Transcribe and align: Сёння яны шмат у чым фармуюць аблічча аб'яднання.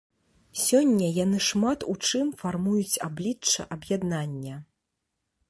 Сёння 0.67 1.09
яны 1.23 1.37
шмат 1.49 1.85
у 1.93 1.95
чым 2.07 2.33
фармуюць 2.41 3.01
аблічча 3.09 3.61
аб'яднання. 3.79 4.55